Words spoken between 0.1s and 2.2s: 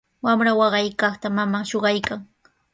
Wamra waqaykaqta maman shuqaykan.